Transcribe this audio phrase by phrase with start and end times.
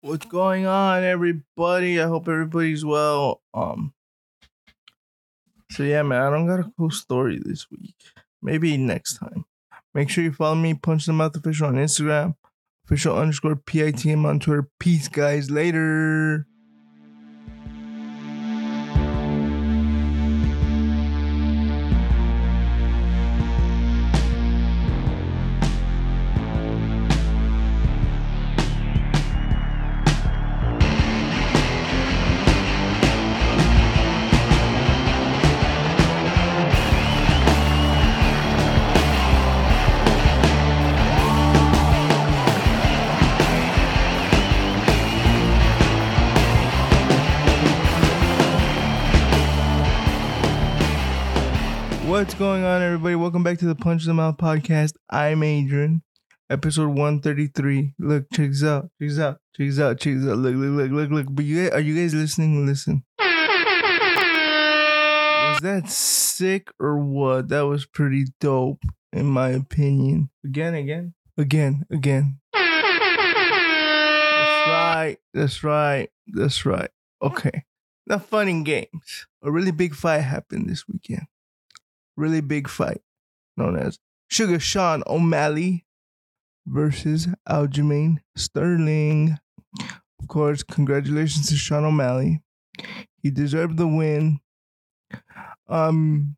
[0.00, 2.00] What's going on, everybody?
[2.00, 3.42] I hope everybody's well.
[3.52, 3.94] Um,
[5.72, 7.96] so yeah, man, I don't got a cool story this week.
[8.40, 9.44] Maybe next time.
[9.94, 12.36] Make sure you follow me, Punch the Mouth Official on Instagram,
[12.84, 14.70] official underscore PITM on Twitter.
[14.78, 15.50] Peace, guys.
[15.50, 16.46] Later.
[52.18, 53.14] What's going on, everybody?
[53.14, 54.94] Welcome back to the Punch the Mouth podcast.
[55.08, 56.02] I'm Adrian,
[56.50, 57.94] episode 133.
[58.00, 58.90] Look, check this out.
[59.00, 59.38] Check this out.
[59.56, 60.00] Check this out.
[60.00, 60.38] Check this out.
[60.38, 61.26] Look, look, look, look, look.
[61.30, 62.66] But you guys, are you guys listening?
[62.66, 63.04] Listen.
[63.20, 63.30] Was
[65.60, 67.50] that sick or what?
[67.50, 68.82] That was pretty dope,
[69.12, 70.30] in my opinion.
[70.44, 72.40] Again, again, again, again.
[72.52, 72.66] That's
[74.66, 75.18] right.
[75.32, 76.10] That's right.
[76.26, 76.90] That's right.
[77.22, 77.62] Okay.
[78.08, 79.28] Now, fun and games.
[79.40, 81.28] A really big fight happened this weekend
[82.18, 83.00] really big fight
[83.56, 85.86] known as Sugar Sean O'Malley
[86.66, 89.38] versus Aljamain Sterling.
[90.20, 92.42] Of course, congratulations to Sean O'Malley.
[93.22, 94.40] He deserved the win.
[95.68, 96.36] Um,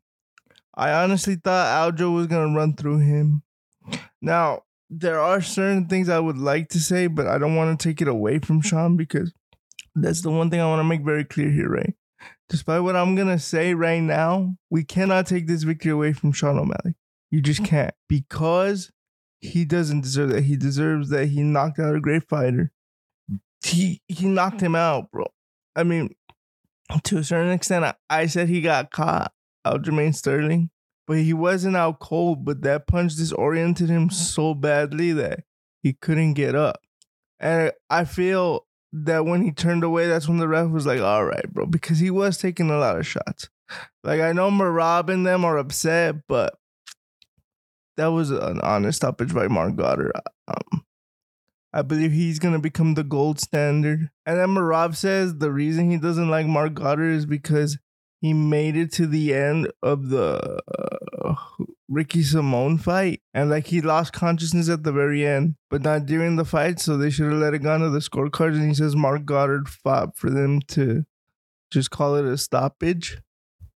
[0.73, 3.43] I honestly thought Aljo was gonna run through him.
[4.21, 7.89] Now, there are certain things I would like to say, but I don't want to
[7.89, 9.33] take it away from Sean because
[9.95, 11.93] that's the one thing I want to make very clear here, right?
[12.51, 16.59] Despite what I'm gonna say right now, we cannot take this victory away from Sean
[16.59, 16.95] O'Malley.
[17.31, 17.67] You just mm.
[17.67, 18.91] can't because
[19.39, 20.43] he doesn't deserve that.
[20.43, 21.27] He deserves that.
[21.27, 22.71] He knocked out a great fighter.
[23.63, 25.27] He he knocked him out, bro.
[25.77, 26.13] I mean,
[27.03, 29.31] to a certain extent, I, I said he got caught,
[29.65, 30.71] Aljamain Sterling,
[31.07, 32.43] but he wasn't out cold.
[32.43, 34.13] But that punch disoriented him mm.
[34.13, 35.45] so badly that
[35.81, 36.81] he couldn't get up.
[37.39, 41.25] And I feel that when he turned away, that's when the ref was like, all
[41.25, 43.49] right, bro, because he was taking a lot of shots.
[44.03, 46.55] Like, I know Merab and them are upset, but
[47.97, 50.11] that was an honest stoppage by Mark Goddard.
[50.47, 50.83] Um,
[51.73, 54.09] I believe he's going to become the gold standard.
[54.25, 57.77] And then Merab says the reason he doesn't like Mark Goddard is because
[58.19, 60.59] he made it to the end of the
[61.23, 61.35] uh,
[61.91, 66.37] Ricky Simón fight, and like he lost consciousness at the very end, but not during
[66.37, 66.79] the fight.
[66.79, 68.55] So they should have let it go to the scorecards.
[68.55, 71.03] And he says Mark Goddard fought for them to
[71.69, 73.17] just call it a stoppage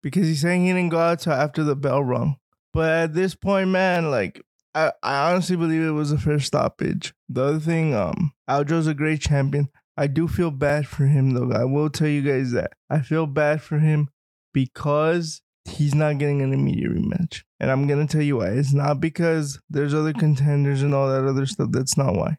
[0.03, 2.37] because he's saying he didn't go out till after the bell rung.
[2.75, 4.43] But at this point, man, like
[4.75, 7.15] I, I honestly believe it was a fair stoppage.
[7.31, 9.71] The other thing, um, Aljo's a great champion.
[9.97, 11.53] I do feel bad for him though.
[11.53, 12.73] I will tell you guys that.
[12.91, 14.11] I feel bad for him
[14.53, 17.43] because he's not getting an immediate rematch.
[17.61, 18.49] And I'm going to tell you why.
[18.49, 21.69] It's not because there's other contenders and all that other stuff.
[21.71, 22.39] That's not why.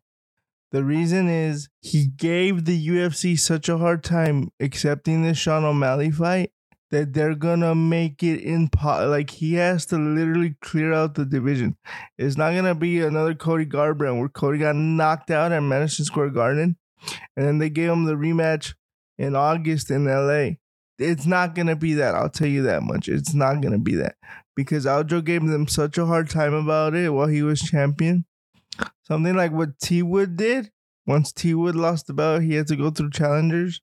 [0.71, 6.09] The reason is he gave the UFC such a hard time accepting this Sean O'Malley
[6.09, 6.51] fight
[6.89, 11.75] that they're gonna make it impo- like he has to literally clear out the division.
[12.17, 16.29] It's not gonna be another Cody Garbrandt where Cody got knocked out at Madison Square
[16.31, 16.77] Garden,
[17.35, 18.75] and then they gave him the rematch
[19.17, 20.57] in August in LA.
[20.99, 22.15] It's not gonna be that.
[22.15, 23.09] I'll tell you that much.
[23.09, 24.15] It's not gonna be that
[24.55, 28.25] because Aljo gave them such a hard time about it while he was champion.
[29.03, 30.71] Something like what T Wood did.
[31.05, 33.81] Once T Wood lost the belt, he had to go through challengers.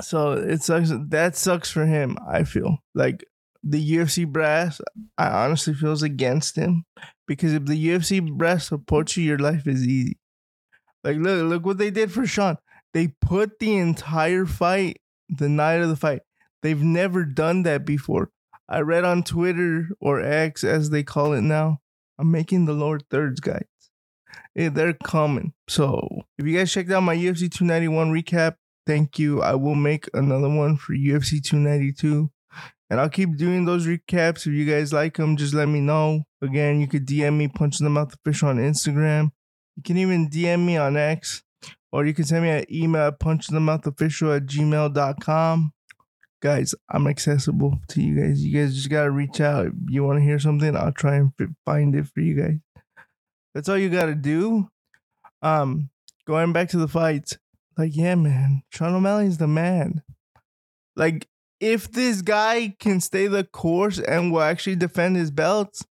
[0.00, 0.90] So it sucks.
[1.08, 2.16] That sucks for him.
[2.28, 3.24] I feel like
[3.62, 4.80] the UFC brass.
[5.18, 6.84] I honestly feels against him
[7.26, 10.18] because if the UFC brass supports you, your life is easy.
[11.02, 12.56] Like look, look what they did for Sean.
[12.92, 16.22] They put the entire fight the night of the fight.
[16.62, 18.30] They've never done that before.
[18.68, 21.80] I read on Twitter or X as they call it now.
[22.18, 23.66] I'm making the lower thirds, guys.
[24.54, 25.52] Yeah, they're coming.
[25.68, 28.56] So if you guys checked out my UFC 291 recap,
[28.86, 29.42] thank you.
[29.42, 32.30] I will make another one for UFC 292.
[32.90, 34.46] And I'll keep doing those recaps.
[34.46, 36.24] If you guys like them, just let me know.
[36.42, 39.30] Again, you could DM me, punch out the fish on Instagram.
[39.76, 41.42] You can even DM me on X.
[41.94, 45.72] Or you can send me an email at punchthemouthofficial at gmail.com
[46.44, 48.44] guys, I'm accessible to you guys.
[48.44, 49.68] You guys just gotta reach out.
[49.68, 51.32] If you want to hear something, I'll try and
[51.64, 52.58] find it for you guys.
[53.54, 54.68] That's all you gotta do.
[55.40, 55.88] Um,
[56.26, 57.38] going back to the fights,
[57.78, 60.02] like yeah, man, Sean O'Malley's the man.
[60.96, 61.26] Like
[61.60, 65.86] if this guy can stay the course and will actually defend his belts,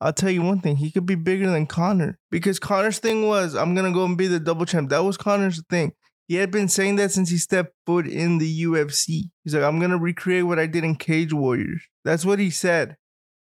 [0.00, 2.18] I'll tell you one thing, he could be bigger than Conor.
[2.30, 4.90] Because Conor's thing was, I'm gonna go and be the double champ.
[4.90, 5.92] That was Conor's thing.
[6.28, 9.30] He had been saying that since he stepped foot in the UFC.
[9.44, 11.82] He's like, I'm gonna recreate what I did in Cage Warriors.
[12.04, 12.96] That's what he said.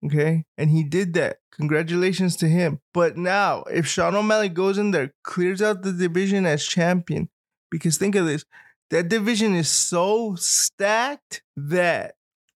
[0.06, 0.46] Okay.
[0.58, 1.38] And he did that.
[1.52, 2.80] Congratulations to him.
[2.94, 7.30] But now, if Sean O'Malley goes in there, clears out the division as champion,
[7.70, 8.46] because think of this
[8.90, 12.16] that division is so stacked that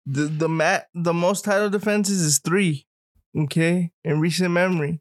[0.06, 2.86] the the mat the most title defenses is three.
[3.38, 5.00] Okay, in recent memory,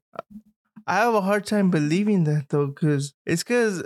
[0.86, 3.82] I have a hard time believing that though, because it's because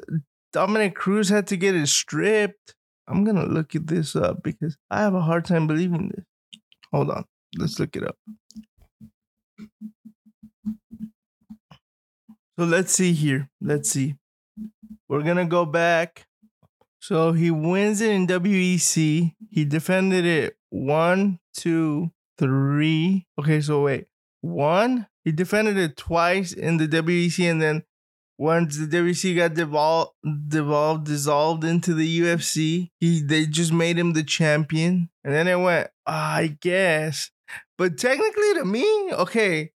[0.53, 2.75] Dominick Cruz had to get it stripped.
[3.09, 6.25] I'm gonna look at this up because I have a hard time believing this.
[6.93, 7.25] Hold on,
[7.59, 8.17] let's look it up.
[12.59, 13.51] So let's see here.
[13.61, 14.15] Let's see.
[15.09, 16.27] We're gonna go back.
[17.01, 19.35] So he wins it in WEC.
[19.51, 23.27] He defended it one, two, three.
[23.39, 24.07] Okay, so wait.
[24.45, 27.83] One, he defended it twice in the WEC, and then
[28.37, 30.13] once the WEC got devolved,
[30.49, 35.57] devolved, dissolved into the UFC, he they just made him the champion, and then it
[35.57, 35.89] went.
[36.07, 37.31] I guess,
[37.79, 39.71] but technically, to me, okay,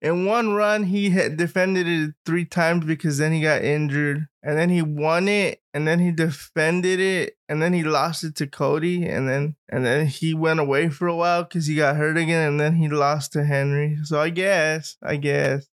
[0.00, 4.28] in one run, he had defended it three times because then he got injured.
[4.42, 5.60] And then he won it.
[5.74, 7.36] And then he defended it.
[7.48, 9.06] And then he lost it to Cody.
[9.06, 12.48] And then and then he went away for a while because he got hurt again.
[12.48, 13.98] And then he lost to Henry.
[14.04, 15.68] So I guess, I guess.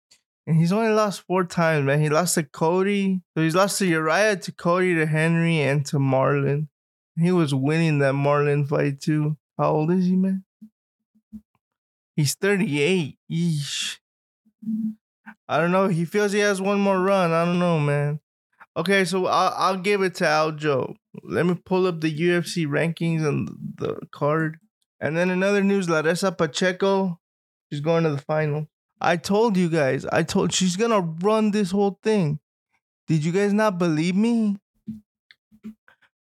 [0.46, 2.00] And he's only lost four times, man.
[2.00, 3.20] He lost to Cody.
[3.36, 6.68] So he's lost to Uriah, to Cody, to Henry, and to Marlon.
[7.18, 9.36] He was winning that Marlon fight too.
[9.56, 10.44] How old is he, man?
[12.16, 13.18] He's 38.
[13.30, 13.98] Yeesh.
[15.48, 15.88] I don't know.
[15.88, 17.32] He feels he has one more run.
[17.32, 18.20] I don't know, man.
[18.76, 20.96] Okay, so I'll, I'll give it to Aljo.
[21.22, 24.58] Let me pull up the UFC rankings and the card.
[25.00, 27.20] And then another news, Larissa Pacheco,
[27.70, 28.66] she's going to the final.
[29.00, 32.38] I told you guys, I told she's gonna run this whole thing.
[33.06, 34.56] Did you guys not believe me?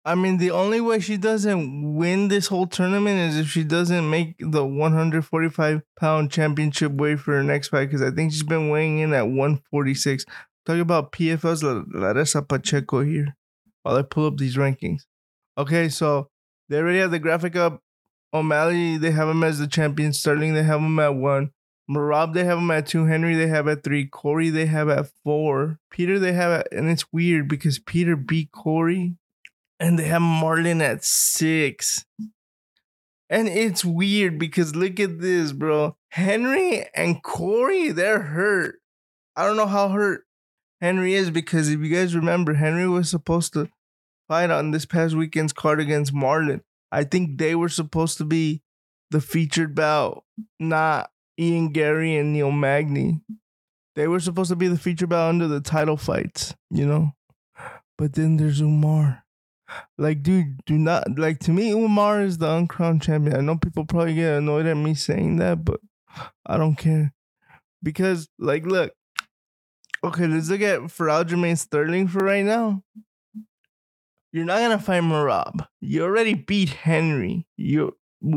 [0.06, 4.08] I mean, the only way she doesn't win this whole tournament is if she doesn't
[4.08, 7.87] make the 145 pound championship weight for her next fight.
[7.87, 10.25] Because I think she's been weighing in at 146.
[10.64, 13.37] Talking about PFL's Larissa Pacheco here
[13.82, 15.06] while I pull up these rankings.
[15.58, 16.31] Okay, so
[16.69, 17.82] they already have the graphic up.
[18.32, 20.12] O'Malley, they have him as the champion.
[20.12, 21.50] Sterling, they have him at one.
[21.91, 23.06] Merab, they have him at two.
[23.06, 24.06] Henry, they have at three.
[24.06, 25.81] Cory, they have at four.
[25.91, 29.17] Peter, they have at, and it's weird because Peter beat Cory
[29.78, 32.05] and they have Marlon at six.
[33.28, 35.96] And it's weird because look at this, bro.
[36.11, 38.76] Henry and Cory, they're hurt.
[39.34, 40.25] I don't know how hurt
[40.81, 43.69] Henry is because if you guys remember, Henry was supposed to
[44.28, 46.61] fight on this past weekend's card against Marlon.
[46.93, 48.62] I think they were supposed to be
[49.11, 50.25] the featured bout,
[50.58, 53.20] not Ian Garry and Neil Magny.
[53.94, 57.12] They were supposed to be the featured bout under the title fights, you know?
[57.99, 59.25] But then there's Umar.
[59.98, 61.70] Like, dude, do not like to me.
[61.70, 63.36] Umar is the uncrowned champion.
[63.36, 65.80] I know people probably get annoyed at me saying that, but
[66.44, 67.12] I don't care
[67.82, 68.92] because, like, look.
[70.04, 72.82] Okay, let's look at for Aljamain Sterling for right now.
[74.32, 75.66] You're not gonna fight Merab.
[75.80, 77.46] You already beat Henry.
[77.56, 77.96] You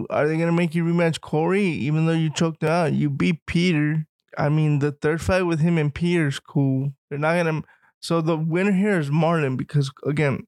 [0.09, 2.93] are they gonna make you rematch Cory even though you choked out?
[2.93, 4.07] You beat Peter.
[4.37, 6.93] I mean, the third fight with him and Peter's cool.
[7.09, 7.63] They're not gonna.
[7.99, 10.47] So the winner here is Marlon because again,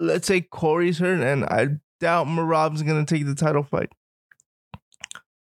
[0.00, 1.68] let's say Cory's hurt, and I
[2.00, 3.90] doubt Merab's gonna take the title fight.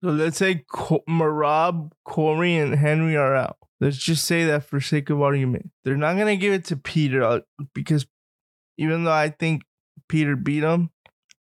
[0.03, 3.57] So let's say Co- Merab, Corey, and Henry are out.
[3.79, 7.23] Let's just say that for sake of argument, they're not gonna give it to Peter
[7.23, 7.39] uh,
[7.73, 8.05] because
[8.77, 9.63] even though I think
[10.07, 10.91] Peter beat him,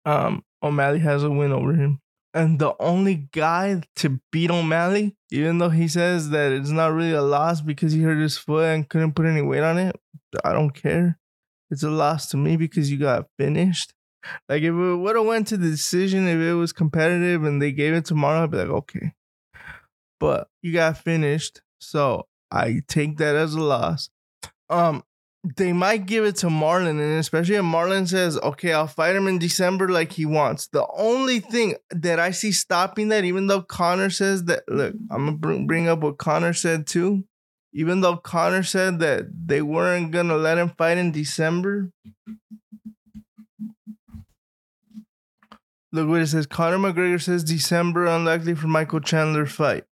[0.04, 2.00] um, O'Malley has a win over him.
[2.32, 7.12] And the only guy to beat O'Malley, even though he says that it's not really
[7.12, 9.94] a loss because he hurt his foot and couldn't put any weight on it,
[10.44, 11.18] I don't care
[11.70, 13.92] it's a loss to me because you got finished.
[14.48, 17.72] Like if it would have went to the decision, if it was competitive and they
[17.72, 19.12] gave it tomorrow, I'd be like, okay.
[20.20, 24.08] But you got finished, so I take that as a loss.
[24.70, 25.02] Um,
[25.56, 29.28] they might give it to Marlon, and especially if Marlon says, "Okay, I'll fight him
[29.28, 33.60] in December like he wants." The only thing that I see stopping that, even though
[33.60, 37.24] Conor says that, look, I'm gonna bring up what Conor said too
[37.74, 41.90] even though Conor said that they weren't gonna let him fight in December.
[45.92, 46.46] Look what it says.
[46.46, 49.84] Conor McGregor says December unlikely for Michael Chandler fight.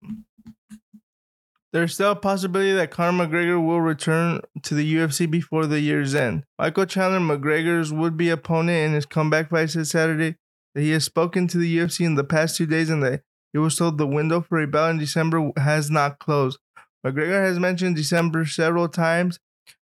[1.73, 6.13] There's still a possibility that Conor McGregor will return to the UFC before the year's
[6.13, 6.43] end.
[6.59, 10.35] Michael Chandler, McGregor's would-be opponent in his comeback fight said Saturday
[10.75, 13.23] that he has spoken to the UFC in the past two days and that
[13.53, 16.59] He was told the window for a bout in December has not closed.
[17.05, 19.39] McGregor has mentioned December several times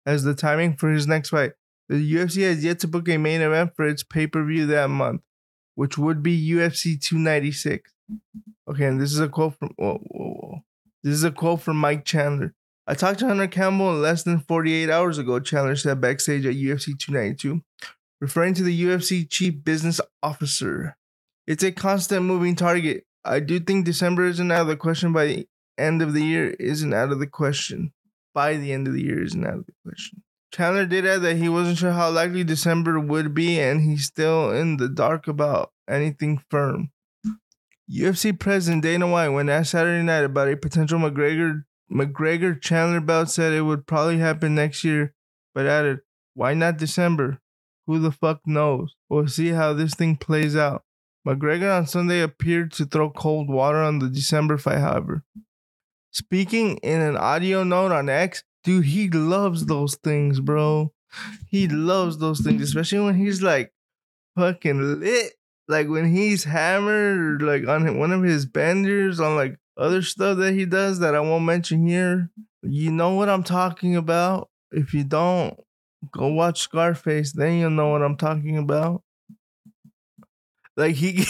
[0.07, 1.52] as the timing for his next fight.
[1.88, 4.88] The UFC has yet to book a main event for its pay per view that
[4.88, 5.23] month,
[5.75, 7.92] which would be UFC 296.
[8.69, 10.59] Okay, and this is a quote from whoa, whoa, whoa.
[11.02, 12.54] This is a quote from Mike Chandler.
[12.87, 16.99] I talked to Hunter Campbell less than 48 hours ago, Chandler said backstage at UFC
[16.99, 17.62] 292,
[18.21, 20.97] referring to the UFC chief business officer.
[21.47, 23.04] It's a constant moving target.
[23.25, 25.47] I do think December isn't out of the question by
[25.79, 27.93] end of the year isn't out of the question.
[28.35, 30.23] By the end of the year isn't out of the question.
[30.52, 34.50] Chandler did add that he wasn't sure how likely December would be, and he's still
[34.50, 36.91] in the dark about anything firm.
[37.91, 43.31] UFC President Dana White, when asked Saturday night about a potential McGregor McGregor Chandler bout,
[43.31, 45.14] said it would probably happen next year,
[45.55, 46.00] but added,
[46.35, 47.41] "Why not December?
[47.87, 48.95] Who the fuck knows?
[49.11, 50.85] We'll see how this thing plays out."
[51.26, 55.25] McGregor on Sunday appeared to throw cold water on the December fight, however.
[56.12, 60.92] Speaking in an audio note on X, dude, he loves those things, bro.
[61.49, 63.73] He loves those things, especially when he's like
[64.37, 65.33] fucking lit.
[65.69, 70.52] Like when he's hammered, like on one of his benders, on like other stuff that
[70.52, 72.31] he does that I won't mention here.
[72.62, 74.50] You know what I'm talking about.
[74.71, 75.59] If you don't,
[76.11, 79.02] go watch Scarface, then you'll know what I'm talking about.
[80.76, 81.25] Like he,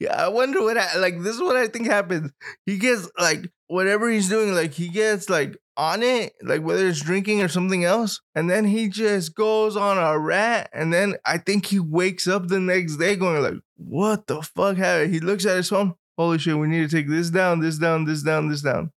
[0.10, 2.30] I wonder what I, like this is what I think happens.
[2.66, 7.00] He gets like whatever he's doing, like he gets like on it, like whether it's
[7.00, 11.38] drinking or something else, and then he just goes on a rat, and then I
[11.38, 15.46] think he wakes up the next day going like, "What the fuck happened?" He looks
[15.46, 15.94] at his phone.
[16.16, 18.92] Holy shit, we need to take this down, this down, this down, this down.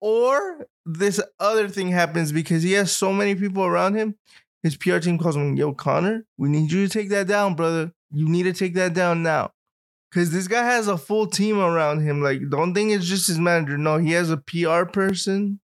[0.00, 4.14] Or this other thing happens because he has so many people around him.
[4.62, 7.92] His PR team calls him, Yo, Conor, we need you to take that down, brother.
[8.10, 9.52] You need to take that down now.
[10.12, 12.22] Cause this guy has a full team around him.
[12.22, 13.76] Like, don't think it's just his manager.
[13.76, 15.60] No, he has a PR person.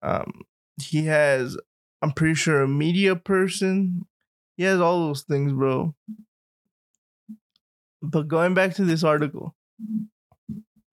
[0.00, 0.42] Um,
[0.80, 1.56] he has,
[2.00, 4.06] I'm pretty sure, a media person.
[4.56, 5.94] He has all those things, bro.
[8.00, 9.56] But going back to this article,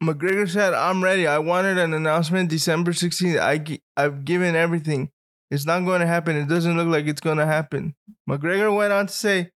[0.03, 1.27] McGregor said, I'm ready.
[1.27, 3.39] I wanted an announcement December 16th.
[3.39, 5.11] I, I've given everything.
[5.51, 6.35] It's not going to happen.
[6.35, 7.95] It doesn't look like it's going to happen.
[8.27, 9.51] McGregor went on to say,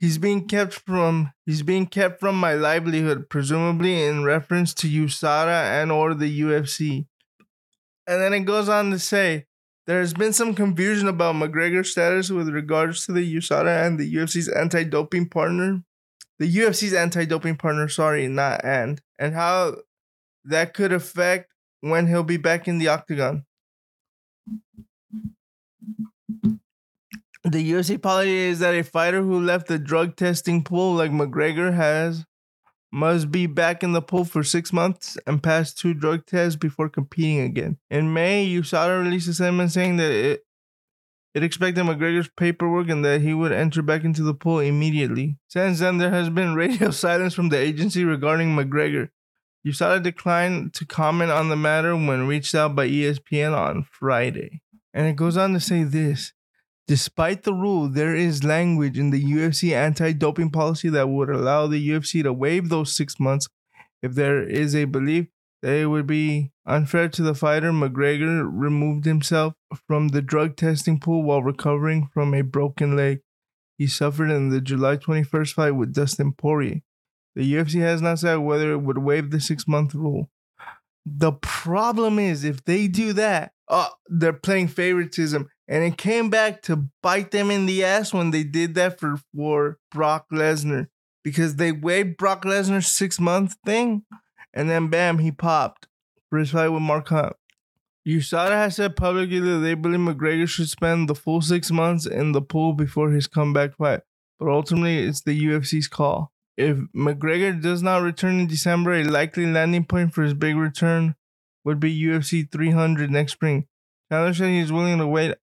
[0.00, 5.82] he's being kept from he's being kept from my livelihood, presumably in reference to USADA
[5.82, 7.06] and or the UFC.
[8.06, 9.46] And then it goes on to say,
[9.86, 14.14] there has been some confusion about McGregor's status with regards to the USADA and the
[14.14, 15.82] UFC's anti-doping partner
[16.42, 19.76] the UFC's anti-doping partner, sorry, not and, and how
[20.44, 23.44] that could affect when he'll be back in the octagon.
[27.44, 31.74] The UFC policy is that a fighter who left the drug testing pool like McGregor
[31.74, 32.24] has
[32.92, 36.88] must be back in the pool for six months and pass two drug tests before
[36.88, 37.78] competing again.
[37.90, 40.44] In May, USADA released a statement saying that it
[41.34, 45.38] it expected McGregor's paperwork and that he would enter back into the pool immediately.
[45.48, 49.08] Since then, there has been radio silence from the agency regarding McGregor.
[49.66, 54.60] USADA declined to comment on the matter when reached out by ESPN on Friday.
[54.92, 56.34] And it goes on to say this
[56.88, 61.66] Despite the rule, there is language in the UFC anti doping policy that would allow
[61.66, 63.48] the UFC to waive those six months
[64.02, 65.26] if there is a belief
[65.62, 67.70] that it would be unfair to the fighter.
[67.70, 69.54] McGregor removed himself
[69.86, 73.20] from the drug testing pool while recovering from a broken leg
[73.82, 76.82] he suffered in the July 21st fight with Dustin Poirier.
[77.34, 80.30] The UFC has not said whether it would waive the six month rule.
[81.04, 85.48] The problem is, if they do that, uh, they're playing favoritism.
[85.68, 89.16] And it came back to bite them in the ass when they did that for,
[89.34, 90.88] for Brock Lesnar
[91.22, 94.04] because they waived Brock Lesnar's six month thing
[94.52, 95.88] and then bam, he popped
[96.28, 97.34] for his fight with Mark Hunt.
[98.06, 102.32] USADA has said publicly that they believe McGregor should spend the full six months in
[102.32, 104.00] the pool before his comeback fight,
[104.40, 106.32] but ultimately it's the UFC's call.
[106.56, 111.14] If McGregor does not return in December, a likely landing point for his big return
[111.64, 113.68] would be UFC 300 next spring.
[114.10, 115.36] Chandler said he's willing to wait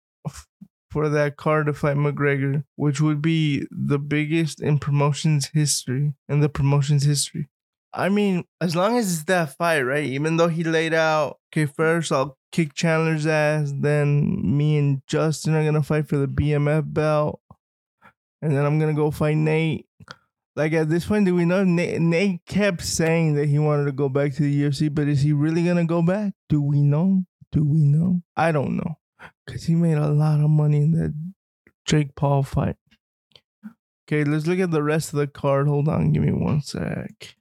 [0.92, 6.40] for that card to fight McGregor, which would be the biggest in promotion's history, in
[6.40, 7.48] the promotion's history.
[7.94, 10.04] I mean, as long as it's that fight, right?
[10.04, 15.56] Even though he laid out, okay, first I'll kick Chandler's ass, then me and Justin
[15.56, 17.40] are gonna fight for the BMF belt,
[18.42, 19.88] and then I'm gonna go fight Nate.
[20.56, 23.92] Like at this point, do we know Nate, Nate kept saying that he wanted to
[23.92, 26.34] go back to the UFC, but is he really gonna go back?
[26.48, 27.24] Do we know?
[27.52, 28.22] Do we know?
[28.36, 28.98] I don't know,
[29.50, 31.14] cause he made a lot of money in that
[31.86, 32.76] Jake Paul fight.
[34.08, 35.68] Okay, let's look at the rest of the card.
[35.68, 37.36] Hold on, give me one sec.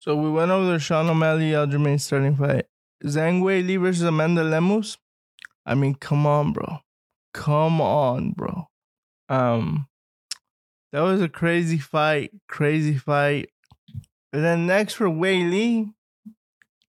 [0.00, 2.66] So we went over the Sean O'Malley Aljamain Sterling fight.
[3.04, 4.96] Zhang Weili versus Amanda Lemos.
[5.66, 6.78] I mean, come on, bro.
[7.34, 8.68] Come on, bro.
[9.28, 9.86] Um,
[10.92, 12.32] that was a crazy fight.
[12.48, 13.50] Crazy fight.
[14.32, 15.92] And then next for Weili.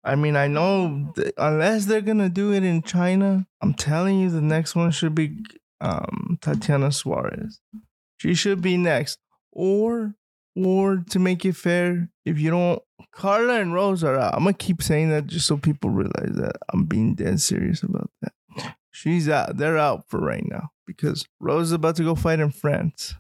[0.04, 4.42] I mean, I know unless they're gonna do it in China, I'm telling you, the
[4.42, 5.38] next one should be
[5.80, 7.62] um, Tatiana Suarez.
[8.18, 9.20] She should be next,
[9.52, 10.16] or
[10.56, 12.82] or to make it fair, if you don't,
[13.12, 14.34] Carla and Rose are out.
[14.34, 18.10] I'm gonna keep saying that just so people realize that I'm being dead serious about
[18.22, 18.76] that.
[18.92, 19.58] She's out.
[19.58, 23.16] They're out for right now because Rose is about to go fight in France.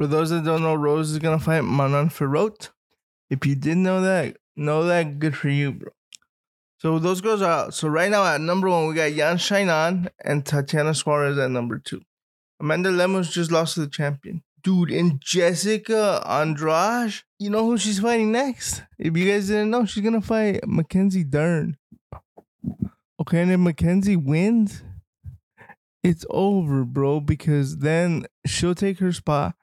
[0.00, 2.70] For those that don't know, Rose is gonna fight Manon Fiorot.
[3.28, 5.18] If you didn't know that, know that.
[5.18, 5.90] Good for you, bro.
[6.78, 7.74] So those girls are out.
[7.74, 11.78] So right now at number one, we got Yan Xiaonan and Tatiana Suarez at number
[11.78, 12.00] two.
[12.58, 14.42] Amanda Lemos just lost to the champion.
[14.62, 18.82] Dude, and Jessica Andrade, you know who she's fighting next?
[18.98, 21.76] If you guys didn't know, she's gonna fight Mackenzie Dern.
[23.20, 24.82] Okay, and if Mackenzie wins,
[26.02, 29.56] it's over, bro, because then she'll take her spot.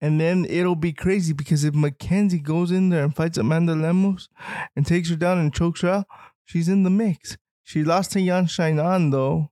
[0.00, 4.28] And then it'll be crazy because if Mackenzie goes in there and fights Amanda Lemos
[4.74, 6.06] and takes her down and chokes her out,
[6.44, 7.36] she's in the mix.
[7.62, 9.50] She lost to Yan Xiaonan though.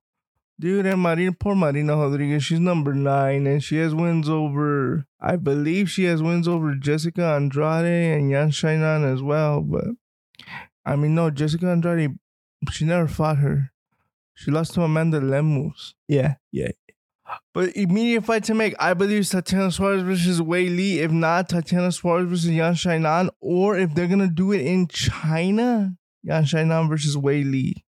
[0.60, 5.34] Dude, and Marina, poor Marina Rodriguez, she's number nine, and she has wins over, I
[5.34, 9.62] believe she has wins over Jessica Andrade and Yan Xiaonan as well.
[9.62, 9.86] But
[10.86, 12.16] I mean, no, Jessica Andrade,
[12.70, 13.72] she never fought her.
[14.34, 15.96] She lost to Amanda Lemos.
[16.06, 16.70] Yeah, yeah.
[17.52, 20.96] But immediate fight to make, I believe, is Tatiana Suarez versus Weili.
[20.96, 23.30] If not, Tatiana Suarez versus Yan Xiaonan.
[23.40, 27.84] Or if they're gonna do it in China, Yan Xiaonan versus Weili.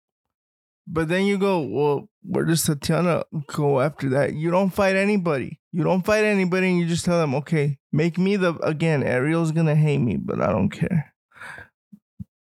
[0.87, 4.35] But then you go, well, where does Tatiana go after that?
[4.35, 5.61] You don't fight anybody.
[5.73, 9.03] You don't fight anybody, and you just tell them, okay, make me the again.
[9.03, 11.13] Ariel's gonna hate me, but I don't care.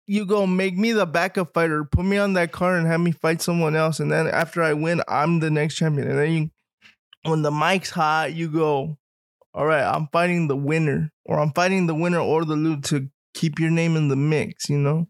[0.08, 3.12] You go make me the backup fighter, put me on that card, and have me
[3.12, 6.10] fight someone else, and then after I win, I'm the next champion.
[6.10, 6.51] And then you,
[7.24, 8.98] when the mic's hot, you go,
[9.53, 13.10] all right, I'm fighting the winner, or I'm fighting the winner or the loot to
[13.34, 14.70] keep your name in the mix.
[14.70, 15.07] You know.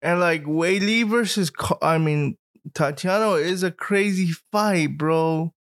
[0.00, 2.36] And like Li versus, I mean,
[2.74, 5.54] Tatiana is a crazy fight, bro.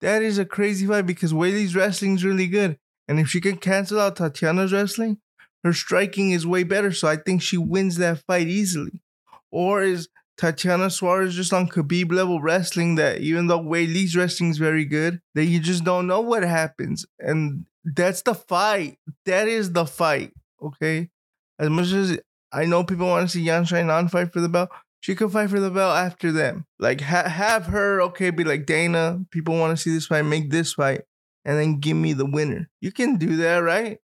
[0.00, 2.78] That is a crazy fight because Li's wrestling is really good.
[3.08, 5.18] And if she can cancel out Tatiana's wrestling,
[5.64, 6.92] her striking is way better.
[6.92, 9.02] So I think she wins that fight easily.
[9.50, 10.08] Or is
[10.40, 15.20] Tatiana Suarez just on Khabib level wrestling that even though Weili's wrestling is very good,
[15.34, 17.04] that you just don't know what happens.
[17.18, 18.98] And that's the fight.
[19.26, 20.32] That is the fight.
[20.62, 21.10] Okay.
[21.58, 22.18] As much as
[22.52, 24.70] I know people want to see Yan Xiaonan fight for the belt.
[25.00, 26.64] She could fight for the belt after them.
[26.78, 29.20] Like ha- have her okay, be like Dana.
[29.30, 31.02] People want to see this fight, make this fight,
[31.44, 32.70] and then give me the winner.
[32.80, 33.98] You can do that, right?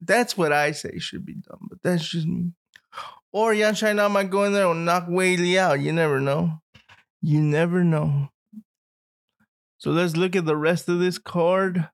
[0.00, 2.52] That's what I say should be done, but that's just me.
[3.32, 5.80] Or Yan Xiaonan might go in there and knock Weili out.
[5.80, 6.60] You never know.
[7.22, 8.28] You never know.
[9.78, 11.88] So let's look at the rest of this card.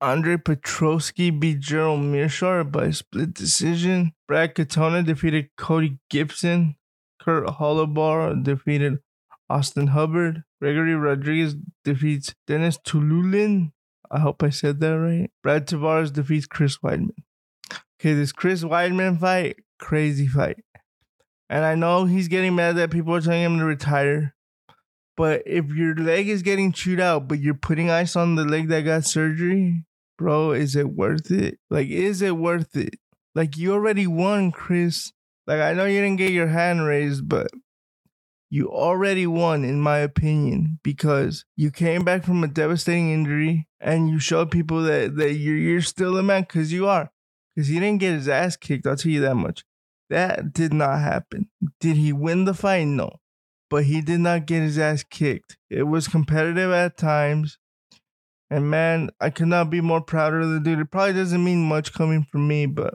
[0.00, 4.12] Andre Petroski beat Gerald Meerschaert by split decision.
[4.28, 6.76] Brad Katona defeated Cody Gibson.
[7.20, 9.00] Kurt Holobaugh defeated
[9.50, 10.44] Austin Hubbard.
[10.60, 13.72] Gregory Rodrigues defeats Denis Tiuliulin.
[14.10, 15.30] I hope I said that right.
[15.42, 17.10] Brad Tavares defeats Chris Weidman.
[18.00, 20.62] Okay, this Chris Weidman fight, crazy fight.
[21.50, 24.36] And I know he's getting mad that people are telling him to retire.
[25.16, 28.68] But if your leg is getting chewed out, but you're putting ice on the leg
[28.68, 29.84] that got surgery,
[30.16, 31.58] bro, is it worth it?
[31.70, 33.00] Like, is it worth it?
[33.34, 35.12] Like, you already won, Chris.
[35.48, 37.48] Like, I know you didn't get your hand raised, but
[38.48, 44.08] you already won, in my opinion, because you came back from a devastating injury and
[44.08, 47.10] you showed people that, that you're, you're still a man because you are.
[47.58, 49.64] Because he didn't get his ass kicked, I'll tell you that much.
[50.10, 51.48] That did not happen.
[51.80, 52.84] Did he win the fight?
[52.84, 53.16] No.
[53.68, 55.56] But he did not get his ass kicked.
[55.68, 57.58] It was competitive at times.
[58.48, 60.78] And man, I could not be more prouder of the dude.
[60.78, 62.94] It probably doesn't mean much coming from me, but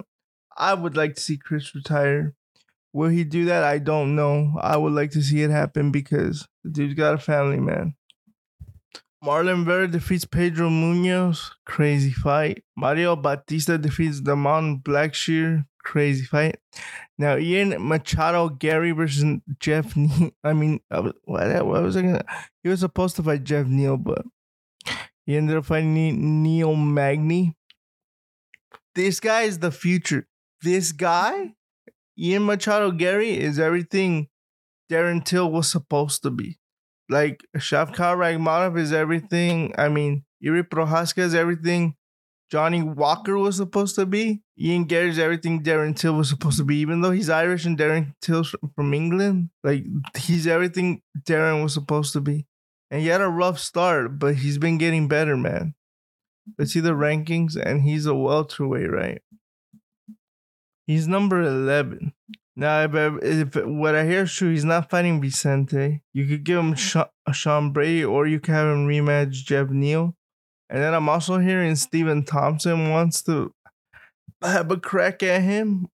[0.56, 2.34] I would like to see Chris retire.
[2.94, 3.66] Will he do that?
[3.66, 4.54] I don't know.
[4.62, 7.96] I would like to see it happen because the dude's got a family, man.
[9.24, 11.52] Marlon Vera defeats Pedro Munhoz.
[11.66, 12.64] Crazy fight.
[12.76, 15.66] Mario Bautista defeats Da'Mon Blackshear.
[15.82, 16.58] Crazy fight.
[17.18, 20.32] Now, Ian Machado Garry versus Geoff Neal.
[20.44, 22.26] I mean, what, what was I gonna?
[22.64, 24.26] He was supposed to fight Geoff Neal, but
[25.26, 27.56] he ended up fighting Neil Magny.
[28.94, 30.28] This guy is the future.
[30.62, 31.54] This guy,
[32.20, 34.28] Ian Machado Garry, is everything
[34.92, 36.60] Darren Till was supposed to be.
[37.10, 39.74] Like Shavkat Rakhmonov is everything.
[39.78, 41.96] I mean, Jiri Prochazka is everything.
[42.50, 44.44] Johnny Walker was supposed to be.
[44.60, 48.14] Ian Garry's everything Darren Till was supposed to be, even though he's Irish and Darren
[48.22, 49.50] Till's from England.
[49.64, 49.86] Like
[50.16, 52.46] he's everything Darren was supposed to be.
[52.92, 55.74] And he had a rough start, but he's been getting better, man.
[56.60, 59.22] Let's see the rankings, and he's a welterweight, right?
[60.86, 62.14] He's number 11.
[62.56, 66.02] Now, if, if what I hear is true, he's not fighting Vicente.
[66.14, 66.76] You could give him hmm.
[66.76, 70.16] Sean, uh, Sean Brady, or you could have him rematch Geoff Neal.
[70.70, 73.54] And then I'm also hearing Stephen Thompson wants to
[74.42, 75.88] have a crack at him.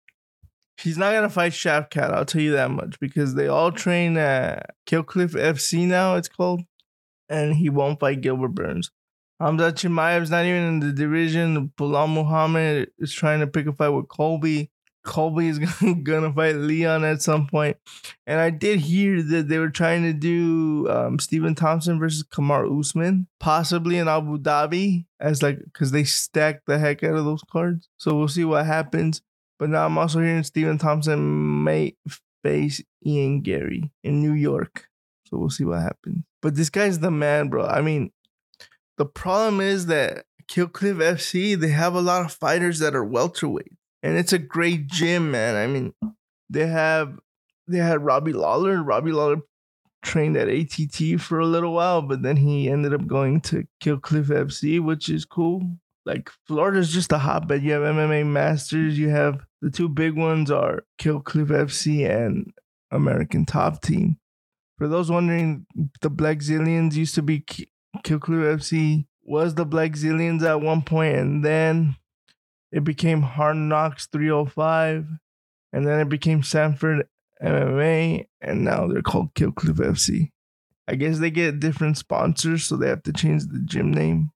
[0.77, 4.75] He's not gonna fight Shavkat, I'll tell you that much, because they all train at
[4.85, 6.61] Kill Cliff FC now, it's called.
[7.27, 8.91] And he won't fight Gilbert Burns.
[9.39, 11.71] Hamza Chimaev's not even in the division.
[11.77, 14.71] Belal Muhammad is trying to pick a fight with Colby.
[15.03, 15.59] Colby is
[16.03, 17.77] gonna fight Leon at some point.
[18.27, 22.79] And I did hear that they were trying to do um, Stephen Thompson versus Kamaru
[22.79, 27.43] Usman, possibly in Abu Dhabi, as like because they stacked the heck out of those
[27.51, 27.89] cards.
[27.97, 29.21] So we'll see what happens.
[29.57, 31.95] But now I'm also hearing Stephen Thompson may
[32.43, 34.87] face Ian Garry in New York.
[35.27, 36.23] So we'll see what happens.
[36.41, 37.65] But this guy's the man, bro.
[37.65, 38.11] I mean,
[38.97, 43.03] the problem is that Kill Cliff FC, they have a lot of fighters that are
[43.03, 45.55] welterweight and it's a great gym, man.
[45.55, 45.93] I mean,
[46.49, 47.19] they have
[47.67, 48.81] they had Robbie Lawler.
[48.81, 49.37] Robbie Lawler
[50.01, 53.99] trained at ATT for a little while, but then he ended up going to Kill
[53.99, 55.61] Cliff FC, which is cool.
[56.05, 57.61] Like Florida's just a hotbed.
[57.61, 58.97] You have MMA Masters.
[58.97, 62.51] You have the two big ones are Kill Cliff FC and
[62.91, 64.17] American Top Team.
[64.77, 65.65] For those wondering,
[66.01, 67.45] the Black Blackzilians used to be
[68.03, 71.95] Kill Cliff FC was the Black Blackzilians at one point, and then
[72.71, 75.07] it became Hard Knocks 305,
[75.73, 77.07] and then it became Sanford
[77.41, 80.31] MMA, and now they're called Kill Cliff FC.
[80.87, 84.31] I guess they get different sponsors, so they have to change the gym name.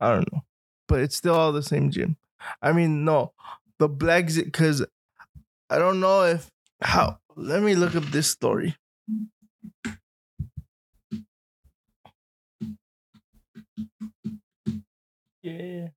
[0.00, 0.42] I don't know,
[0.86, 2.16] but it's still all the same gym.
[2.60, 3.32] I mean, no,
[3.78, 4.84] the Black because
[5.70, 6.50] I don't know if
[6.82, 7.18] how.
[7.36, 8.76] Let me look up this story.
[15.42, 15.88] Yeah.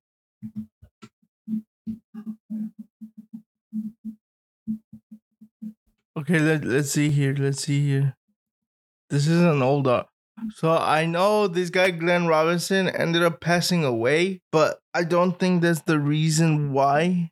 [6.18, 7.32] Okay, let, let's see here.
[7.38, 8.16] Let's see here.
[9.08, 10.08] This is an old art.
[10.56, 15.62] So I know this guy Glenn Robinson ended up passing away, but I don't think
[15.62, 17.30] that's the reason why.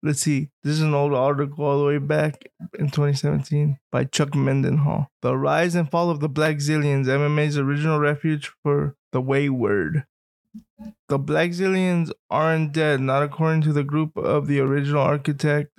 [0.00, 0.50] Let's see.
[0.62, 5.08] This is an old article all the way back in 2017 by Chuck Mindenhall.
[5.22, 10.04] The rise and fall of the Blackzilians, MMA's original refuge for the wayward.
[11.08, 15.72] The Blackzilians aren't dead, not according to the group of the original architect,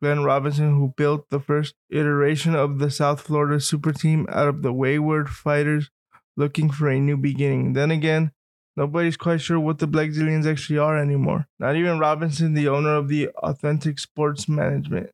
[0.00, 4.62] Glenn Robinson, who built the first iteration of the South Florida super team out of
[4.62, 5.90] the wayward fighters
[6.36, 7.72] looking for a new beginning.
[7.72, 8.30] Then again,
[8.76, 11.48] nobody's quite sure what the Black Blackzilians actually are anymore.
[11.58, 15.10] Not even Robinson, the owner of the Authentic Sports Management,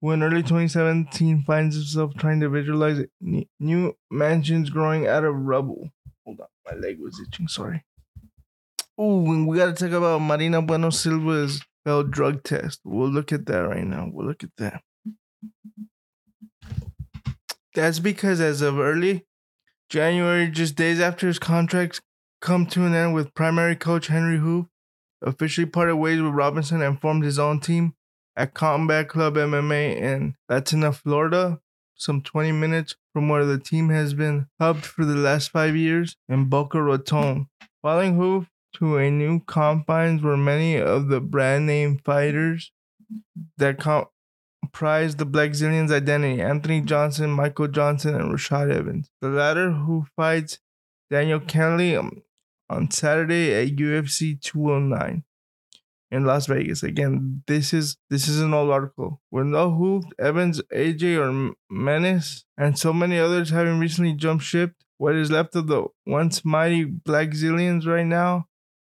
[0.00, 5.88] who in early 2017 finds himself trying to visualize new mansions growing out of rubble.
[6.26, 7.84] Hold on, my leg was itching, sorry.
[8.98, 12.80] Oh, we got to talk about Marina Bueno Silva's failed drug test.
[12.84, 14.10] We'll look at that right now.
[14.12, 14.82] We'll look at that.
[17.74, 19.24] That's because as of early
[19.88, 22.02] January, just days after his contracts
[22.42, 24.68] come to an end with primary coach Henry Hooft,
[25.22, 27.94] officially parted ways with Robinson and formed his own team
[28.36, 31.58] at Combat Club MMA in Lantana, Florida,
[31.94, 36.16] some 20 minutes from where the team has been hubbed for the last five years
[36.28, 37.48] in Boca Raton.
[37.80, 42.72] Following Hooft, to a new confines where many of the brand name fighters
[43.56, 49.10] that comprise the Black Blackzilians' identity Anthony Johnson, Michael Johnson, and Rashad Evans.
[49.20, 50.58] The latter, who fights
[51.10, 52.22] Daniel Kennedy um,
[52.70, 55.24] on Saturday at UFC 209
[56.10, 56.82] in Las Vegas.
[56.82, 59.20] Again, this is this is an old article.
[59.30, 64.74] With no Hooft, Evans, AJ, or Menace, and so many others having recently jumped ship,
[64.98, 68.46] what is left of the once mighty Black Blackzilians right now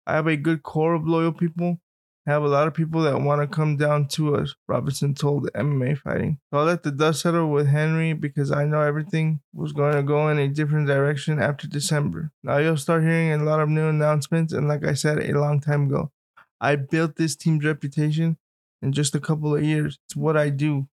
[0.09, 1.79] I have a good core of loyal people.
[2.25, 5.51] I have a lot of people that want to come down to us, Robinson told
[5.53, 6.39] MMA Fighting.
[6.51, 10.01] So I let the dust settle with Henry because I know everything was going to
[10.01, 12.31] go in a different direction after December.
[12.43, 15.59] Now you'll start hearing a lot of new announcements, and like I said a long
[15.59, 16.11] time ago,
[16.59, 18.37] I built this team's reputation
[18.81, 19.99] in just a couple of years.
[20.07, 20.87] It's what I do.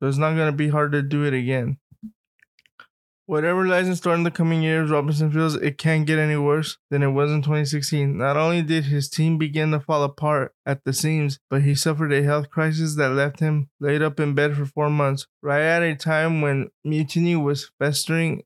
[0.00, 1.78] So it's not going to be hard to do it again.
[3.28, 6.78] Whatever lies in store in the coming years, Robinson feels it can't get any worse
[6.90, 8.16] than it was in 2016.
[8.16, 12.12] Not only did his team begin to fall apart at the seams, but he suffered
[12.12, 15.82] a health crisis that left him laid up in bed for four months, right at
[15.82, 18.44] a time when mutiny was festering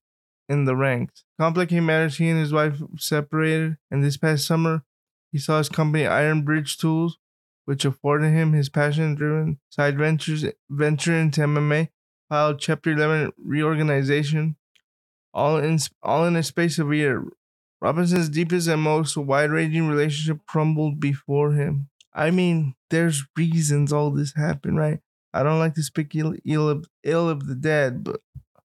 [0.49, 1.25] in the ranks.
[1.39, 4.83] Complicated matters, he and his wife separated, and this past summer,
[5.31, 7.19] he saw his company Iron Bridge Tools,
[7.67, 11.91] which afforded him his passion-driven side ventures venture into MMA,
[12.31, 14.57] filed Chapter 11 reorganization,
[15.33, 17.25] all in all in a space of a year.
[17.81, 21.89] Robinson's deepest and most wide-ranging relationship crumbled before him.
[22.13, 25.01] I mean, there's reasons all this happened, right?
[25.33, 28.21] I don't like to speak ill, ill, of, ill of the dead, but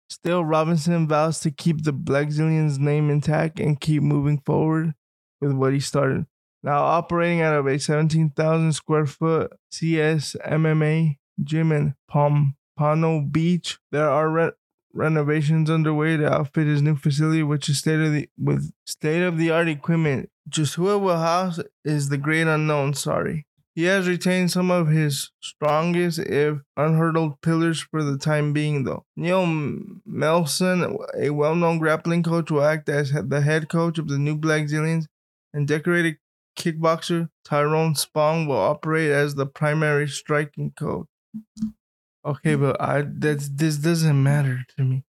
[0.09, 4.95] still, Robinson vows to keep the Blackzilians name intact and keep moving forward
[5.39, 6.25] with what he started.
[6.63, 14.09] Now operating out of a 17,000 square foot CS MMA gym in Pompano Beach, there
[14.09, 14.51] are re-
[14.95, 19.37] renovations underway to outfit his new facility, which is state of the with state of
[19.37, 20.29] the art equipment.
[20.47, 22.93] Just who it will house is the great unknown.
[22.93, 23.45] Sorry.
[23.75, 29.03] He has retained some of his strongest, if unhurdled, pillars for the time being, though.
[29.17, 34.17] Neil Melanson, a well known grappling coach, will act as the head coach of the
[34.17, 35.07] new Black Blackzilians,
[35.53, 36.15] and decorated
[36.57, 41.07] kickboxer Tyrone Spong will operate as the primary striking coach.
[42.25, 45.03] Okay, but I that's this doesn't matter to me.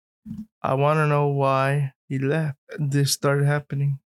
[0.61, 2.57] I want to know why he left.
[2.79, 3.99] This started happening.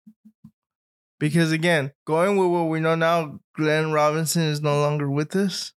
[1.19, 5.73] Because again, going with what we know now, Glenn Robinson is no longer with us.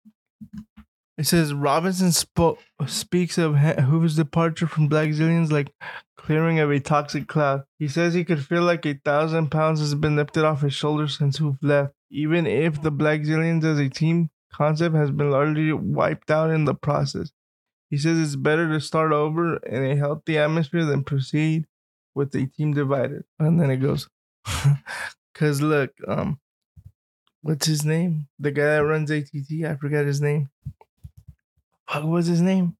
[1.19, 5.73] It says Robinson spoke, speaks of Hooft's departure from Blackzilians like
[6.17, 7.65] clearing of a toxic cloud.
[7.79, 11.19] He says he could feel like a thousand pounds has been lifted off his shoulders
[11.19, 16.31] since Hooft left, even if the Blackzilians as a team concept has been largely wiped
[16.31, 17.33] out in the process.
[17.91, 21.67] He says it's better to start over in a healthy atmosphere than proceed
[22.15, 23.25] with a team divided.
[23.39, 24.09] And then it goes,
[25.33, 26.41] because look, um,
[27.43, 28.29] what's his name?
[28.39, 30.51] The guy that runs ATT, I forgot his name.
[31.93, 32.77] What was his name?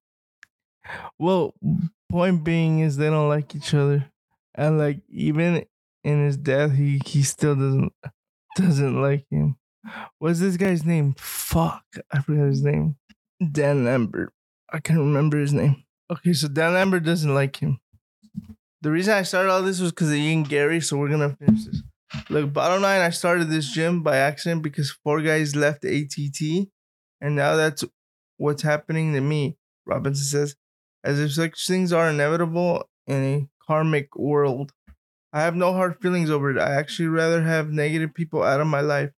[1.19, 1.53] Well,
[2.09, 4.11] point being is they don't like each other,
[4.55, 5.65] and like even
[6.03, 7.93] in his death, he he still doesn't
[8.55, 9.57] doesn't like him.
[10.19, 11.15] What's this guy's name?
[11.17, 12.97] Fuck, I forgot his name.
[13.51, 14.33] Dan Lambert.
[14.71, 15.83] I can't remember his name.
[16.11, 17.79] Okay, so Dan Lambert doesn't like him.
[18.81, 21.65] The reason I started all this was because of Ian Garry, so we're gonna finish
[21.65, 21.83] this.
[22.29, 26.69] Look, bottom line, I started this gym by accident because four guys left ATT,
[27.21, 27.83] and now that's
[28.37, 29.57] what's happening to me.
[29.85, 30.55] Robinson says,
[31.03, 34.73] as if such things are inevitable in a karmic world.
[35.33, 36.59] I have no hard feelings over it.
[36.59, 39.11] I actually rather have negative people out of my life.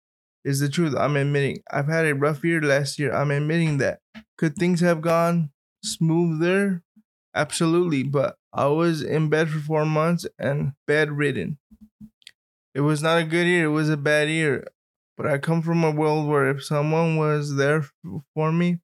[0.44, 0.94] Is the truth.
[0.96, 1.62] I'm admitting.
[1.70, 3.12] I've had a rough year last year.
[3.12, 4.00] I'm admitting that.
[4.38, 5.50] Could things have gone
[5.82, 6.82] smoother?
[7.34, 8.02] Absolutely.
[8.02, 11.58] But I was in bed for four months and bedridden.
[12.74, 13.66] It was not a good year.
[13.66, 14.66] It was a bad year.
[15.16, 17.84] But I come from a world where if someone was there
[18.34, 18.78] for me,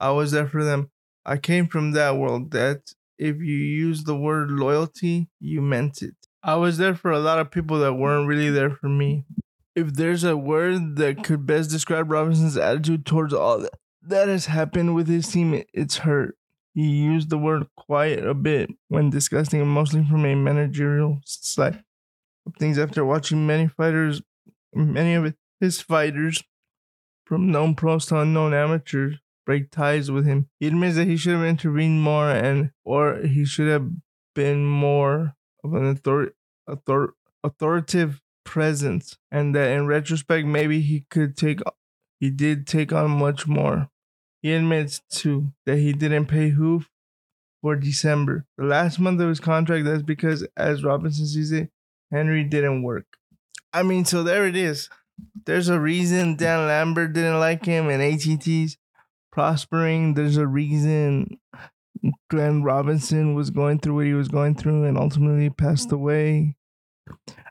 [0.00, 0.90] I was there for them.
[1.26, 6.14] I came from that world that if you use the word loyalty, you meant it.
[6.42, 9.24] I was there for a lot of people that weren't really there for me.
[9.74, 13.66] If there's a word that could best describe Robinson's attitude towards all
[14.02, 16.36] that, has happened with his team, it's hurt.
[16.74, 21.82] He used the word quiet a bit when discussing it mostly from a managerial side
[22.46, 24.22] of things after watching many fighters,
[24.74, 26.42] many of his fighters,
[27.24, 30.48] from known pros to unknown amateurs, break ties with him.
[30.58, 33.88] He admits that he should have intervened more and or he should have
[34.34, 36.34] been more of an author,
[36.68, 41.60] author, authoritative presence and that in retrospect maybe he could take
[42.20, 43.90] he did take on much more.
[44.40, 46.86] He admits too that he didn't pay Hooft
[47.60, 48.46] for December.
[48.56, 51.70] The last month of his contract that's because as Robinson sees it,
[52.10, 53.06] Henry didn't work.
[53.72, 54.88] I mean, so there it is.
[55.46, 58.76] There's a reason Dan Lambert didn't like him and ATT's
[59.32, 60.14] prospering.
[60.14, 61.38] There's a reason
[62.30, 66.56] Glenn Robinson was going through what he was going through and ultimately passed away.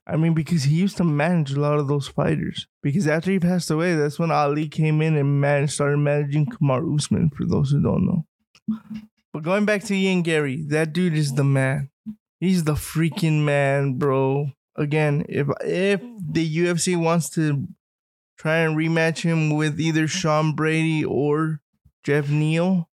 [0.06, 2.68] I mean, because he used to manage a lot of those fighters.
[2.82, 6.98] Because after he passed away, that's when Ali came in and man started managing Kamaru
[6.98, 7.30] Usman.
[7.30, 8.26] For those who don't know,
[9.34, 11.90] but going back to Ian Garry, that dude is the man.
[12.40, 14.52] He's the freaking man, bro.
[14.76, 17.68] Again, if if the UFC wants to
[18.38, 21.62] try and rematch him with either Sean Brady or
[22.04, 22.90] Geoff Neal.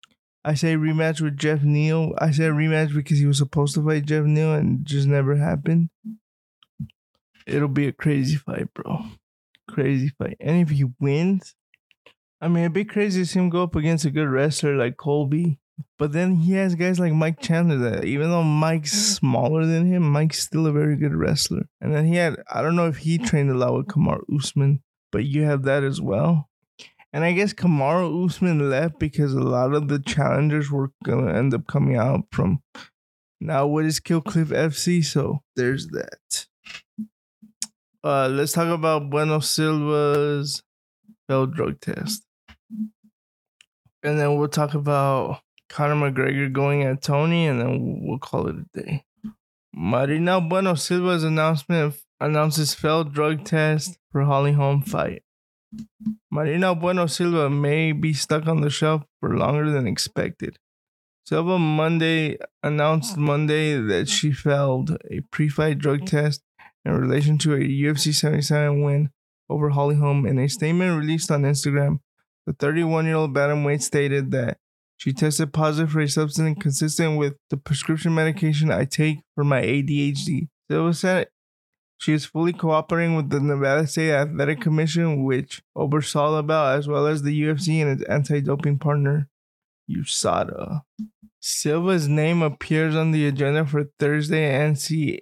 [0.44, 2.14] I say rematch with Geoff Neal.
[2.18, 5.90] I say rematch because he was supposed to fight Geoff Neal and just never happened.
[7.46, 9.06] It'll be a crazy fight, bro.
[9.70, 10.38] Crazy fight.
[10.40, 11.56] And if he wins,
[12.42, 14.98] I mean, it'd be crazy to see him go up against a good wrestler like
[14.98, 15.60] Colby.
[15.98, 20.10] But then he has guys like Mike Chandler that even though Mike's smaller than him,
[20.10, 21.68] Mike's still a very good wrestler.
[21.82, 24.82] And then he had I don't know if he trained a lot with Kamaru Usman,
[25.12, 26.50] but you have that as well.
[27.12, 31.54] And I guess Kamaru Usman left because a lot of the challengers were gonna end
[31.54, 32.62] up coming out from
[33.40, 35.04] now what is Kill Cliff FC.
[35.04, 36.48] So there's that.
[38.06, 40.62] Uh, let's talk about Bueno Silva's
[41.28, 42.24] failed drug test.
[44.04, 48.58] And then we'll talk about Conor McGregor going at Tony, and then we'll call it
[48.58, 49.04] a day.
[49.74, 55.24] Marina Bueno Silva's announcement announces failed drug test for Holly Holm fight.
[56.30, 60.60] Marina Bueno Silva may be stuck on the shelf for longer than expected.
[61.26, 66.44] Silva Monday announced Monday that she failed a pre-fight drug test
[66.86, 69.10] in relation to a UFC 77 win
[69.50, 70.26] over Holly Holm.
[70.26, 72.00] In a statement released on Instagram,
[72.46, 74.58] the 31-year-old bantamweight stated that
[74.98, 79.62] she tested positive for a substance consistent with the prescription medication I take for my
[79.62, 80.48] ADHD.
[80.70, 81.28] Silva said
[81.98, 86.88] she is fully cooperating with the Nevada State Athletic Commission, which oversaw the bout, as
[86.88, 89.28] well as the UFC and its anti-doping partner,
[89.90, 90.82] USADA.
[91.42, 95.20] Silva's name appears on the agenda for Thursday NC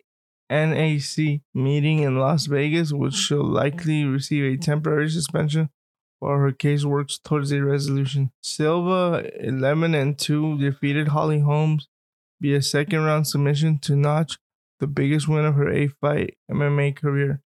[0.53, 5.69] NAC meeting in Las Vegas, which she'll likely receive a temporary suspension
[6.19, 8.31] while her case works towards a resolution.
[8.41, 11.89] Silva, 11 and 2, defeated Holly Holmes
[12.39, 14.37] via second round submission to notch
[14.79, 17.41] the biggest win of her A fight MMA career.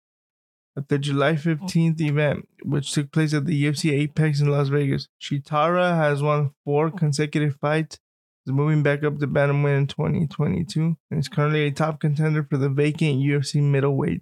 [0.77, 5.07] At the July 15th event, which took place at the UFC Apex in Las Vegas,
[5.21, 7.99] Sheetara has won four consecutive fights,
[8.45, 12.57] is moving back up to bantamweight in 2022, and is currently a top contender for
[12.57, 14.21] the vacant UFC middleweight,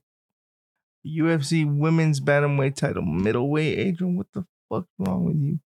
[1.06, 3.04] UFC women's bantamweight title.
[3.04, 5.60] Middleweight, Adrian, what the fuck's wrong with you?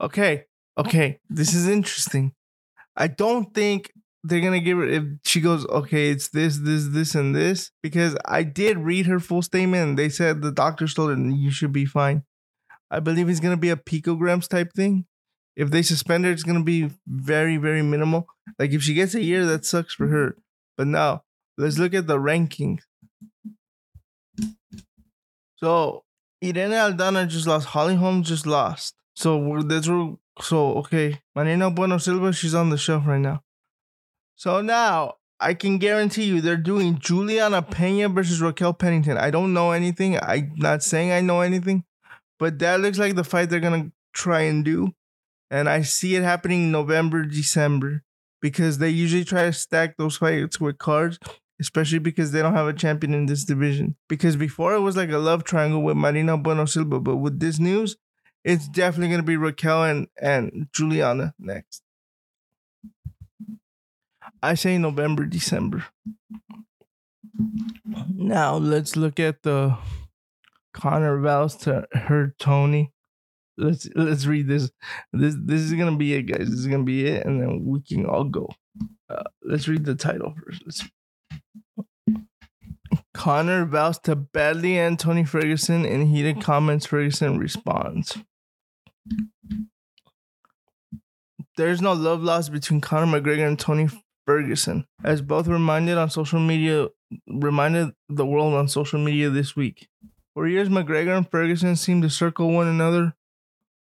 [0.00, 0.44] Okay,
[0.76, 2.32] okay, this is interesting.
[2.96, 3.92] I don't think
[4.24, 8.16] they're gonna give her if she goes okay it's this this this and this because
[8.24, 11.72] i did read her full statement and they said the doctor told her you should
[11.72, 12.22] be fine
[12.90, 15.04] i believe it's gonna be a picograms type thing
[15.56, 18.26] if they suspend her it's gonna be very very minimal.
[18.58, 20.36] Like if she gets a year that sucks for her.
[20.76, 21.24] But now
[21.58, 22.80] let's look at the rankings.
[25.56, 26.04] So
[26.42, 27.68] irene aldana just lost.
[27.68, 28.94] Holly holmes just lost.
[29.14, 29.60] So we're
[30.40, 31.20] so okay.
[31.34, 33.42] Marina bueno silva she's on the shelf right now.
[34.36, 39.18] So now I can guarantee you they're doing Juliana Pena versus Raquel Pennington.
[39.18, 40.18] I don't know anything.
[40.18, 41.84] I'm not saying I know anything,
[42.38, 44.94] but that looks like the fight they're gonna try and do.
[45.52, 48.02] And I see it happening November, December,
[48.40, 51.18] because they usually try to stack those fights with cards,
[51.60, 53.96] especially because they don't have a champion in this division.
[54.08, 57.58] Because before it was like a love triangle with Marina Bueno Silva, but with this
[57.58, 57.98] news,
[58.42, 61.82] it's definitely gonna be Raquel and, and Juliana next.
[64.42, 65.84] I say November, December.
[68.08, 69.76] Now let's look at the
[70.72, 72.94] Conor vows to hurt Tony.
[73.58, 74.70] Let's let's read this.
[75.12, 76.48] This this is gonna be it, guys.
[76.48, 78.48] This is gonna be it, and then we can all go.
[79.10, 80.62] Uh, let's read the title first.
[80.64, 80.84] Let's.
[83.14, 86.86] Conor vows to badly end Tony Ferguson in heated comments.
[86.86, 88.18] Ferguson responds.
[91.56, 93.88] There's no love lost between Conor McGregor and Tony
[94.26, 96.88] Ferguson, as both reminded on social media
[97.28, 99.88] reminded the world on social media this week.
[100.34, 103.14] For years, McGregor and Ferguson seemed to circle one another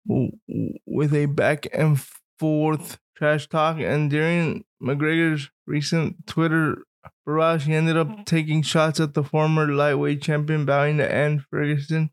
[0.06, 2.00] with a back and
[2.40, 6.84] forth trash talk, and during McGregor's recent Twitter
[7.26, 8.24] barrage, he ended up mm-hmm.
[8.24, 12.12] taking shots at the former lightweight champion, vowing to end Ferguson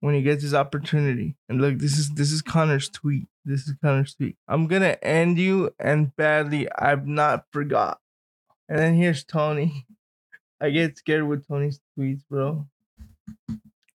[0.00, 1.36] when he gets his opportunity.
[1.48, 3.28] And look, this is this is Conor's tweet.
[3.44, 4.36] This is Conor's tweet.
[4.48, 6.68] I'm gonna end you and badly.
[6.72, 8.00] I've not forgot.
[8.68, 9.86] And then here's Tony.
[10.60, 12.66] I get scared with Tony's tweets, bro.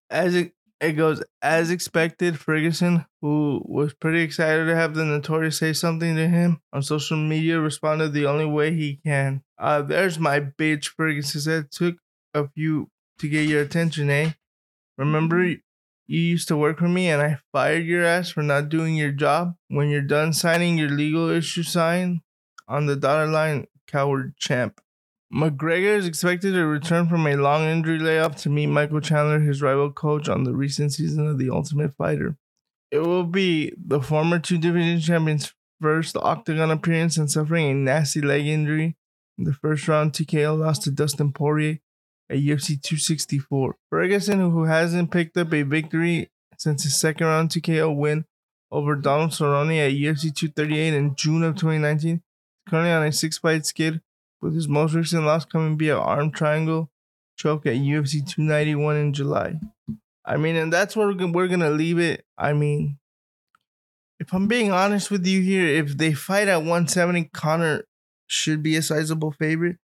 [0.08, 0.52] As it
[0.82, 6.16] it goes as expected, Ferguson, who was pretty excited to have the notorious say something
[6.16, 9.44] to him on social media, responded the only way he can.
[9.56, 11.70] Uh, there's my bitch, Ferguson said.
[11.70, 11.98] Took
[12.34, 12.88] a few
[13.20, 14.32] to get your attention, eh?
[14.98, 15.60] Remember you
[16.08, 19.54] used to work for me and I fired your ass for not doing your job.
[19.68, 22.22] When you're done signing your legal issue sign
[22.66, 24.80] on the dotted line, coward champ.
[25.32, 29.62] McGregor is expected to return from a long injury layoff to meet Michael Chandler, his
[29.62, 32.36] rival coach, on the recent season of The Ultimate Fighter.
[32.90, 38.20] It will be the former two division champions' first octagon appearance and suffering a nasty
[38.20, 38.94] leg injury.
[39.38, 41.78] In the first round, TKO lost to Dustin Poirier
[42.28, 43.76] at UFC 264.
[43.88, 48.26] Ferguson, who hasn't picked up a victory since his second round TKO win
[48.70, 52.22] over Donald Cerrone at UFC 238 in June of 2019.
[52.68, 54.02] Currently on a six-fight skid,
[54.42, 56.90] with his most recent loss coming via arm triangle
[57.36, 59.54] choke at UFC 291 in July.
[60.24, 62.24] I mean, and that's where we're gonna leave it.
[62.36, 62.98] I mean,
[64.20, 67.84] if I'm being honest with you here, if they fight at 170, Conor
[68.26, 69.78] should be a sizable favorite.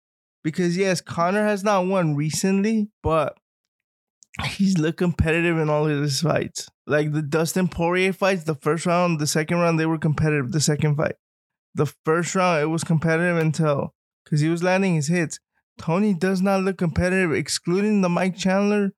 [0.45, 3.37] Because yes, Conor has not won recently, but
[4.45, 6.69] he's looked competitive in all of his fights.
[6.87, 10.53] Like the Dustin Poirier fights, the first round, the second round, they were competitive.
[10.53, 11.17] The second fight,
[11.75, 13.95] the first round, it was competitive until
[14.27, 15.39] because he was landing his hits.
[15.79, 18.93] Tony does not look competitive, excluding the Mike Chandler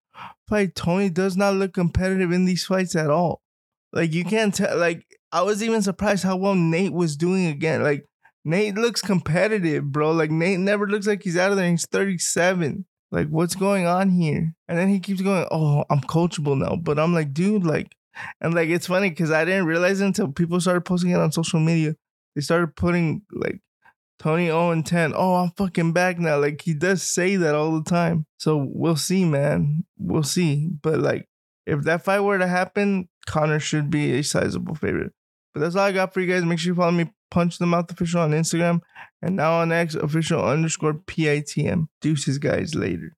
[0.49, 0.74] fight.
[0.74, 3.43] Tony does not look competitive in these fights at all.
[3.93, 4.76] Like you can't tell.
[4.76, 7.83] Like I was even surprised how well Nate was doing again.
[7.83, 8.05] Like
[8.45, 10.12] Nate looks competitive, bro.
[10.12, 11.70] Like Nate never looks like he's out of there.
[11.70, 12.87] He's 37.
[13.11, 14.55] Like, what's going on here?
[14.68, 16.76] And then he keeps going, Oh, I'm coachable now.
[16.76, 17.95] But I'm like, dude, like,
[18.41, 21.61] and like, it's funny because I didn't realize until people started posting it on social
[21.61, 21.95] media.
[22.35, 23.61] They started putting like
[24.18, 25.12] Tony Owen 10.
[25.14, 26.38] Oh, I'm fucking back now.
[26.38, 28.26] Like, he does say that all the time.
[28.38, 29.84] So we'll see, man.
[29.96, 30.70] We'll see.
[30.82, 31.28] But like,
[31.66, 35.12] if that fight were to happen, Conor should be a sizable favorite.
[35.54, 36.44] But that's all I got for you guys.
[36.44, 38.80] Make sure you follow me, Punch the Mouth Official on Instagram,
[39.22, 41.88] and now on X official underscore PITM.
[42.00, 43.16] Deuces, guys, later.